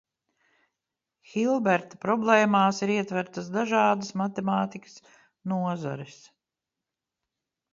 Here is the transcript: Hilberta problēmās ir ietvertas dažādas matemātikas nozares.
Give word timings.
Hilberta 1.33 1.99
problēmās 2.05 2.79
ir 2.87 2.93
ietvertas 2.95 3.51
dažādas 3.57 4.09
matemātikas 4.23 4.97
nozares. 5.53 6.17